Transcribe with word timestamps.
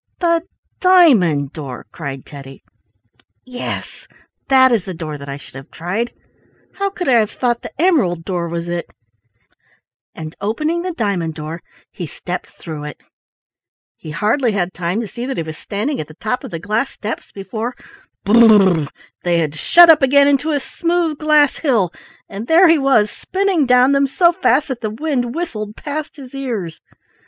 "The 0.19 0.41
diamond 0.79 1.53
door!" 1.53 1.85
cried 1.91 2.25
Teddy. 2.25 2.63
"Yes, 3.45 4.07
that 4.49 4.71
is 4.71 4.85
the 4.85 4.95
door 4.95 5.19
that 5.19 5.29
I 5.29 5.37
should 5.37 5.53
have 5.53 5.69
tried. 5.69 6.11
How 6.79 6.89
could 6.89 7.07
I 7.07 7.19
have 7.19 7.29
thought 7.29 7.61
the 7.61 7.69
emerald 7.79 8.25
door 8.25 8.49
was 8.49 8.67
it?" 8.67 8.87
and 10.15 10.35
opening 10.41 10.81
the 10.81 10.91
diamond 10.95 11.35
door 11.35 11.61
he 11.91 12.07
stepped 12.07 12.47
through 12.49 12.85
it. 12.85 12.97
He 13.95 14.09
hardly 14.09 14.53
had 14.53 14.73
time 14.73 15.01
to 15.01 15.07
see 15.07 15.27
that 15.27 15.37
he 15.37 15.43
was 15.43 15.59
standing 15.59 15.99
at 15.99 16.07
the 16.07 16.15
top 16.15 16.43
of 16.43 16.49
the 16.49 16.57
glass 16.57 16.89
steps, 16.89 17.31
before 17.31 17.75
—br 18.25 18.35
r 18.39 18.43
r 18.53 18.79
r! 18.81 18.87
—they 19.21 19.37
had 19.37 19.53
shut 19.53 19.87
up 19.91 20.01
again 20.01 20.27
into 20.27 20.49
a 20.51 20.59
smooth 20.59 21.19
glass 21.19 21.57
hill, 21.57 21.93
and 22.27 22.47
there 22.47 22.67
he 22.67 22.79
was 22.79 23.11
spinning 23.11 23.67
down 23.67 23.91
them 23.91 24.07
so 24.07 24.31
fast 24.33 24.69
that 24.69 24.81
the 24.81 24.89
wind 24.89 25.35
whistled 25.35 25.75
past 25.75 26.15
his 26.15 26.33
ears. 26.33 26.81